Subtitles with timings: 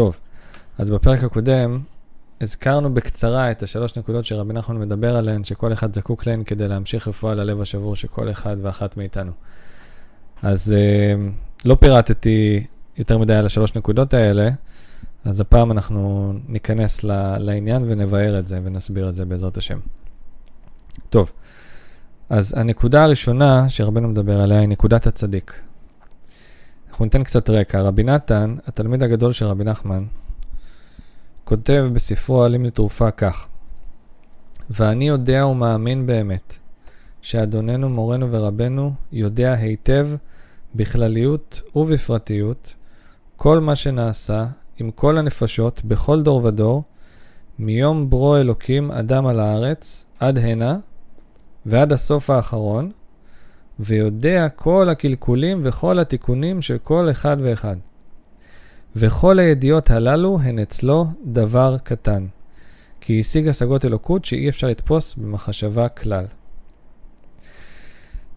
[0.00, 0.18] טוב,
[0.78, 1.80] אז בפרק הקודם
[2.40, 7.08] הזכרנו בקצרה את השלוש נקודות שרבי נחמן מדבר עליהן, שכל אחד זקוק להן כדי להמשיך
[7.08, 9.32] רפואה ללב השבור של כל אחד ואחת מאיתנו.
[10.42, 11.14] אז אה,
[11.64, 14.50] לא פירטתי יותר מדי על השלוש נקודות האלה,
[15.24, 17.04] אז הפעם אנחנו ניכנס
[17.38, 19.78] לעניין ונבהר את זה ונסביר את זה בעזרת השם.
[21.10, 21.32] טוב,
[22.28, 25.60] אז הנקודה הראשונה שרבנו מדבר עליה היא נקודת הצדיק.
[27.00, 27.80] אנחנו ניתן קצת רקע.
[27.80, 30.04] רבי נתן, התלמיד הגדול של רבי נחמן,
[31.44, 33.48] כותב בספרו עלים לתרופה כך:
[34.70, 36.56] ואני יודע ומאמין באמת
[37.22, 40.08] שאדוננו, מורנו ורבנו יודע היטב
[40.74, 42.74] בכלליות ובפרטיות
[43.36, 44.46] כל מה שנעשה
[44.78, 46.82] עם כל הנפשות בכל דור ודור,
[47.58, 50.78] מיום ברו אלוקים אדם על הארץ עד הנה
[51.66, 52.90] ועד הסוף האחרון,
[53.78, 57.76] ויודע כל הקלקולים וכל התיקונים של כל אחד ואחד.
[58.96, 62.26] וכל הידיעות הללו הן אצלו דבר קטן,
[63.00, 66.26] כי השיג השגות אלוקות שאי אפשר לתפוס במחשבה כלל.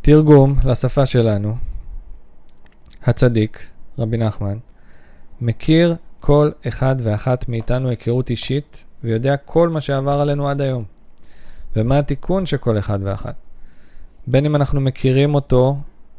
[0.00, 1.56] תרגום לשפה שלנו,
[3.02, 4.58] הצדיק, רבי נחמן,
[5.40, 10.84] מכיר כל אחד ואחת מאיתנו היכרות אישית ויודע כל מה שעבר עלינו עד היום,
[11.76, 13.34] ומה התיקון של כל אחד ואחת.
[14.26, 15.76] בין אם אנחנו מכירים אותו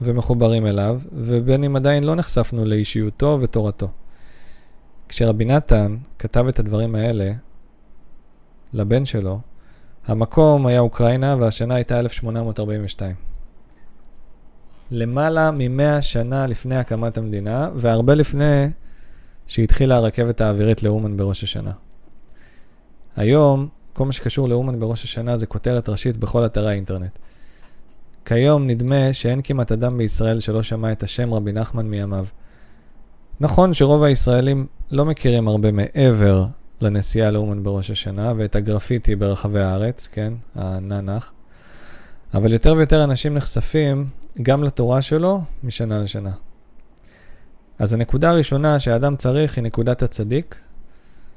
[0.00, 3.88] ומחוברים אליו, ובין אם עדיין לא נחשפנו לאישיותו ותורתו.
[5.08, 7.32] כשרבי נתן כתב את הדברים האלה
[8.72, 9.40] לבן שלו,
[10.06, 13.14] המקום היה אוקראינה והשנה הייתה 1842.
[14.90, 18.66] למעלה מ-100 שנה לפני הקמת המדינה, והרבה לפני
[19.46, 21.72] שהתחילה הרכבת האווירית לאומן בראש השנה.
[23.16, 27.18] היום, כל מה שקשור לאומן בראש השנה זה כותרת ראשית בכל אתרי האינטרנט.
[28.24, 32.26] כיום נדמה שאין כמעט אדם בישראל שלא שמע את השם רבי נחמן מימיו.
[33.40, 36.44] נכון שרוב הישראלים לא מכירים הרבה מעבר
[36.80, 41.32] לנסיעה לאומן בראש השנה ואת הגרפיטי ברחבי הארץ, כן, הננח,
[42.34, 44.06] אבל יותר ויותר אנשים נחשפים
[44.42, 46.32] גם לתורה שלו משנה לשנה.
[47.78, 50.56] אז הנקודה הראשונה שהאדם צריך היא נקודת הצדיק,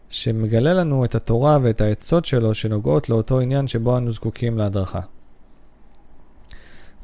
[0.10, 5.00] שמגלה לנו את התורה ואת העצות שלו שנוגעות לאותו עניין שבו אנו זקוקים להדרכה.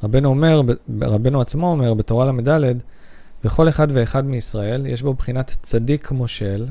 [0.02, 0.62] רבנו אומר,
[1.00, 2.74] רבנו עצמו אומר בתורה ל"ד,
[3.44, 6.66] וכל אחד ואחד מישראל יש בו בחינת צדיק מושל,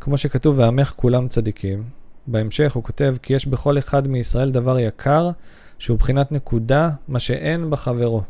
[0.00, 1.84] כמו שכתוב, ועמך כולם צדיקים.
[2.26, 5.30] בהמשך הוא כותב, כי יש בכל אחד מישראל דבר יקר,
[5.78, 8.22] שהוא בחינת נקודה, מה שאין בחברו.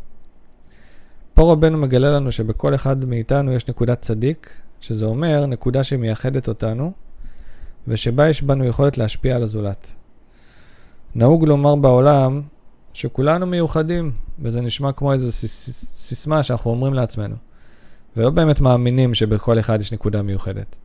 [1.35, 4.51] פה רבנו מגלה לנו שבכל אחד מאיתנו יש נקודת צדיק,
[4.81, 6.93] שזה אומר נקודה שמייחדת אותנו,
[7.89, 9.93] ושבה יש בנו יכולת להשפיע על הזולת.
[11.15, 12.43] נהוג לומר בעולם
[12.93, 17.37] שכולנו מיוחדים, וזה נשמע כמו איזו סיסמה שאנחנו אומרים לעצמנו,
[18.17, 20.77] ולא באמת מאמינים שבכל אחד יש נקודה מיוחדת.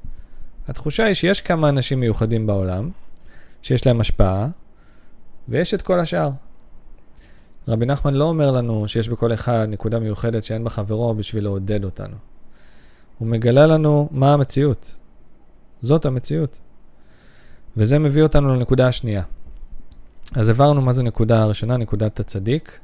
[0.67, 2.89] התחושה היא שיש כמה אנשים מיוחדים בעולם,
[3.61, 4.47] שיש להם השפעה,
[5.49, 6.29] ויש את כל השאר.
[7.67, 12.15] רבי נחמן לא אומר לנו שיש בכל אחד נקודה מיוחדת שאין בחברו בשביל לעודד אותנו.
[13.17, 14.95] הוא מגלה לנו מה המציאות.
[15.81, 16.59] זאת המציאות.
[17.77, 19.23] וזה מביא אותנו לנקודה השנייה.
[20.35, 22.79] אז הבהרנו מה זו נקודה הראשונה, נקודת הצדיק.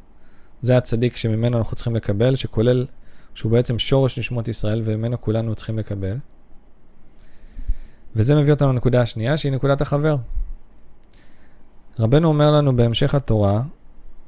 [0.62, 2.86] זה הצדיק שממנו אנחנו צריכים לקבל, שכולל,
[3.34, 6.18] שהוא בעצם שורש נשמות ישראל וממנו כולנו צריכים לקבל.
[8.16, 10.16] וזה מביא אותנו לנקודה השנייה, שהיא נקודת החבר.
[12.00, 13.62] רבנו אומר לנו בהמשך התורה,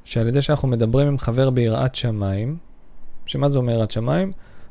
[0.04, 2.56] שעל ידי שאנחנו מדברים עם חבר ביראת שמיים,
[3.26, 4.30] שמה זה אומר יראת שמיים?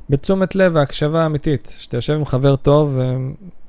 [0.10, 1.76] בתשומת לב והקשבה אמיתית.
[1.80, 2.98] שאתה יושב עם חבר טוב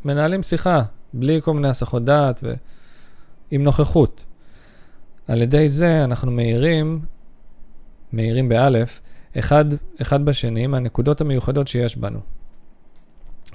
[0.04, 0.82] ומנהלים שיחה,
[1.14, 2.44] בלי כל מיני הסחות דעת
[3.50, 4.24] ועם נוכחות.
[5.28, 7.00] על ידי זה אנחנו מאירים,
[8.12, 9.00] מאירים באלף,
[9.38, 9.64] אחד,
[10.02, 12.20] אחד בשני מהנקודות המיוחדות שיש בנו.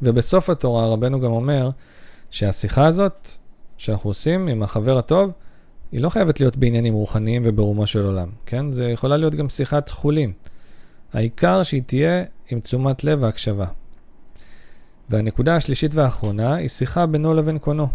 [0.01, 1.69] ובסוף התורה רבנו גם אומר
[2.29, 3.29] שהשיחה הזאת
[3.77, 5.31] שאנחנו עושים עם החבר הטוב,
[5.91, 8.71] היא לא חייבת להיות בעניינים רוחניים וברומו של עולם, כן?
[8.71, 10.31] זה יכולה להיות גם שיחת חולין.
[11.13, 13.65] העיקר שהיא תהיה עם תשומת לב והקשבה.
[15.09, 17.87] והנקודה השלישית והאחרונה היא שיחה בינו לבין קונו.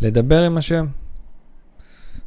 [0.00, 0.86] לדבר עם השם.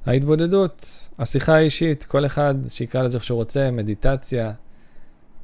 [0.05, 4.51] ההתבודדות, השיחה האישית, כל אחד שיקרא לזה איך שהוא רוצה, מדיטציה,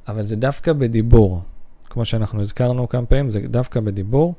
[0.08, 1.42] אבל זה דווקא בדיבור.
[1.90, 4.34] כמו שאנחנו הזכרנו כמה פעמים, זה דווקא בדיבור.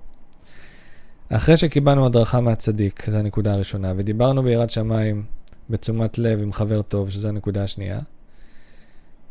[1.29, 5.23] אחרי שקיבלנו הדרכה מהצדיק, זו הנקודה הראשונה, ודיברנו ביראת שמיים
[5.69, 7.99] בתשומת לב עם חבר טוב, שזו הנקודה השנייה,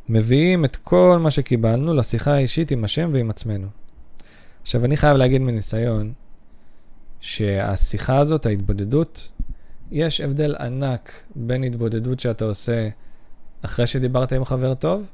[0.09, 3.67] מביאים את כל מה שקיבלנו לשיחה האישית עם השם ועם עצמנו.
[4.63, 6.13] עכשיו, אני חייב להגיד מניסיון,
[7.21, 9.29] שהשיחה הזאת, ההתבודדות,
[9.91, 12.89] יש הבדל ענק בין התבודדות שאתה עושה
[13.63, 15.07] אחרי שדיברת עם חבר טוב,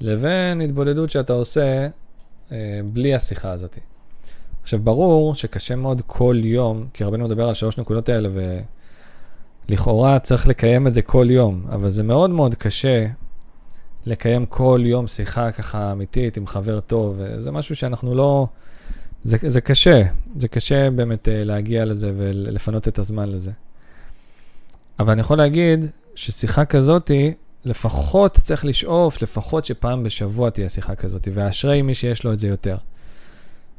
[0.00, 1.88] לבין התבודדות שאתה עושה
[2.52, 3.78] אה, בלי השיחה הזאת.
[4.62, 8.28] עכשיו, ברור שקשה מאוד כל יום, כי רבנו מדבר על שלוש נקודות האלה,
[9.68, 13.06] ולכאורה צריך לקיים את זה כל יום, אבל זה מאוד מאוד קשה
[14.06, 18.46] לקיים כל יום שיחה ככה אמיתית עם חבר טוב, וזה משהו שאנחנו לא...
[19.24, 20.02] זה, זה קשה,
[20.36, 23.50] זה קשה באמת אה, להגיע לזה ולפנות את הזמן לזה.
[24.98, 27.34] אבל אני יכול להגיד ששיחה כזאתי,
[27.64, 32.48] לפחות צריך לשאוף, לפחות שפעם בשבוע תהיה שיחה כזאתי, ואשרי מי שיש לו את זה
[32.48, 32.76] יותר.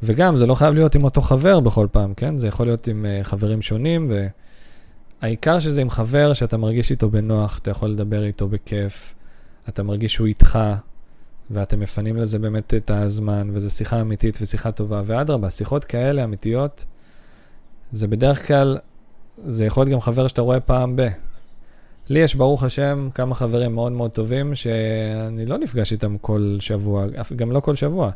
[0.03, 2.37] וגם, זה לא חייב להיות עם אותו חבר בכל פעם, כן?
[2.37, 4.11] זה יכול להיות עם uh, חברים שונים,
[5.21, 9.15] והעיקר שזה עם חבר שאתה מרגיש איתו בנוח, אתה יכול לדבר איתו בכיף,
[9.69, 10.59] אתה מרגיש שהוא איתך,
[11.51, 15.01] ואתם מפנים לזה באמת את הזמן, וזו שיחה אמיתית ושיחה טובה.
[15.05, 16.85] ואדרבה, שיחות כאלה אמיתיות,
[17.91, 18.77] זה בדרך כלל,
[19.45, 21.07] זה יכול להיות גם חבר שאתה רואה פעם ב...
[22.09, 27.05] לי יש, ברוך השם, כמה חברים מאוד מאוד טובים, שאני לא נפגש איתם כל שבוע,
[27.35, 28.11] גם לא כל שבוע.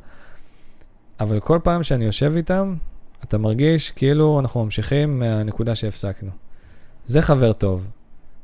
[1.20, 2.76] אבל כל פעם שאני יושב איתם,
[3.24, 6.32] אתה מרגיש כאילו אנחנו ממשיכים מהנקודה שהפסקנו.
[7.06, 7.88] זה חבר טוב.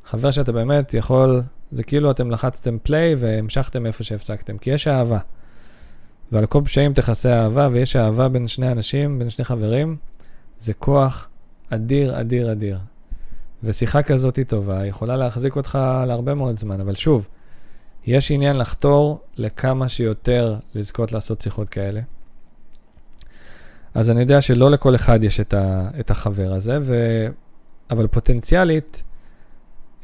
[0.04, 1.42] חבר שאתה באמת יכול,
[1.72, 5.18] זה כאילו אתם לחצתם פליי והמשכתם איפה שהפסקתם, כי יש אהבה.
[6.32, 9.96] ועל כל פשעים תכסה אהבה, ויש אהבה בין שני אנשים, בין שני חברים,
[10.58, 11.28] זה כוח
[11.70, 12.78] אדיר, אדיר, אדיר.
[13.62, 17.28] ושיחה כזאת היא טובה, יכולה להחזיק אותך להרבה מאוד זמן, אבל שוב,
[18.06, 22.00] יש עניין לחתור לכמה שיותר לזכות לעשות שיחות כאלה.
[23.94, 27.26] אז אני יודע שלא לכל אחד יש את, ה, את החבר הזה, ו...
[27.90, 29.02] אבל פוטנציאלית,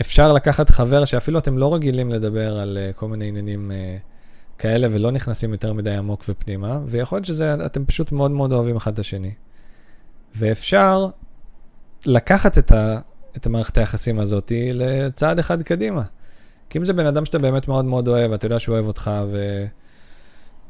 [0.00, 4.88] אפשר לקחת חבר שאפילו אתם לא רגילים לדבר על uh, כל מיני עניינים uh, כאלה
[4.90, 8.98] ולא נכנסים יותר מדי עמוק ופנימה, ויכול להיות שאתם פשוט מאוד מאוד אוהבים אחד את
[8.98, 9.32] השני.
[10.36, 11.06] ואפשר
[12.06, 12.98] לקחת את, ה,
[13.36, 16.02] את המערכת היחסים הזאת לצעד אחד קדימה.
[16.70, 19.10] כי אם זה בן אדם שאתה באמת מאוד מאוד אוהב, אתה יודע שהוא אוהב אותך,
[19.30, 19.64] ו...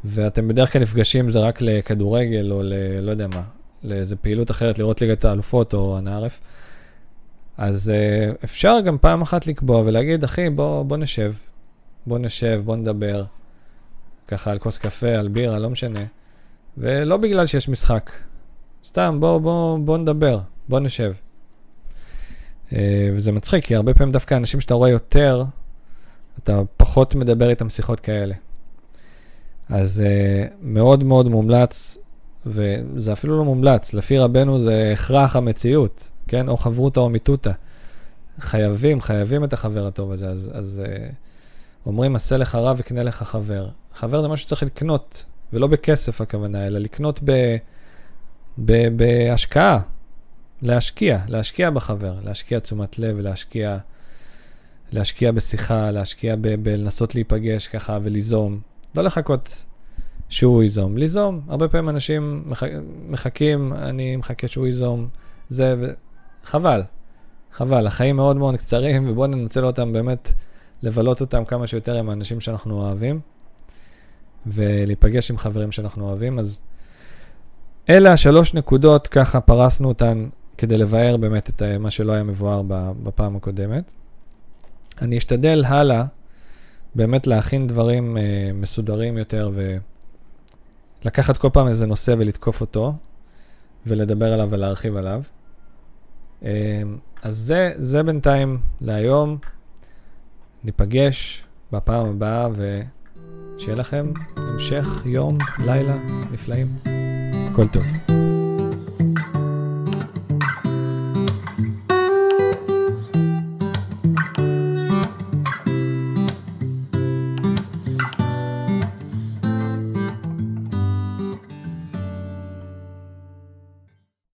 [0.05, 2.73] ואתם בדרך כלל נפגשים זה רק לכדורגל או ל...
[3.01, 3.43] לא יודע מה,
[3.85, 6.41] לאיזה פעילות אחרת, לראות ליגת האלופות או הנערף,
[7.57, 11.33] אז uh, אפשר גם פעם אחת לקבוע ולהגיד, אחי, בוא, בוא נשב,
[12.07, 13.25] בוא נשב, בוא נדבר,
[14.29, 16.05] ככה על כוס קפה, על בירה, לא משנה.
[16.79, 18.11] ולא בגלל שיש משחק,
[18.85, 21.13] סתם, בוא, בוא, בוא נדבר, בוא נשב.
[22.75, 22.77] Uh,
[23.13, 25.45] וזה מצחיק, כי הרבה פעמים דווקא אנשים שאתה רואה יותר,
[26.39, 28.35] אתה פחות מדבר איתם שיחות כאלה.
[29.69, 31.99] אז uh, מאוד מאוד מומלץ,
[32.47, 36.49] וזה אפילו לא מומלץ, לפי רבנו זה הכרח המציאות, כן?
[36.49, 37.53] או חברותא או מיתותא.
[38.41, 40.29] חייבים, חייבים את החבר הטוב הזה.
[40.29, 41.15] אז, אז uh,
[41.87, 43.69] אומרים, עשה לך רב וקנה לך חבר.
[43.95, 47.57] חבר זה משהו שצריך לקנות, ולא בכסף הכוונה, אלא לקנות ב,
[48.59, 49.81] ב, בהשקעה,
[50.65, 53.79] להשקיע, להשקיע בחבר, להשקיע תשומת לב, להשקיע,
[54.93, 58.61] להשקיע בשיחה, להשקיע בלנסות להיפגש ככה וליזום.
[58.95, 59.65] לא לחכות
[60.29, 61.41] שהוא ייזום, ליזום.
[61.49, 62.63] הרבה פעמים אנשים מח...
[63.09, 65.09] מחכים, אני מחכה שהוא ייזום,
[65.49, 65.93] זה, ו...
[66.45, 66.83] חבל,
[67.53, 70.33] חבל, החיים מאוד מאוד קצרים, ובואו ננצל אותם באמת,
[70.83, 73.21] לבלות אותם כמה שיותר עם האנשים שאנחנו אוהבים,
[74.47, 76.39] ולהיפגש עם חברים שאנחנו אוהבים.
[76.39, 76.61] אז
[77.89, 82.63] אלה השלוש נקודות, ככה פרסנו אותן כדי לבאר באמת את מה שלא היה מבואר
[83.03, 83.85] בפעם הקודמת.
[85.03, 86.05] אני אשתדל הלאה.
[86.95, 89.51] באמת להכין דברים אה, מסודרים יותר
[91.05, 92.95] ולקחת כל פעם איזה נושא ולתקוף אותו
[93.87, 95.23] ולדבר עליו ולהרחיב עליו.
[96.45, 96.83] אה,
[97.23, 99.39] אז זה, זה בינתיים להיום.
[100.65, 105.97] ניפגש בפעם הבאה ושיהיה לכם המשך יום, לילה
[106.33, 106.77] נפלאים.
[107.51, 108.04] הכל טוב.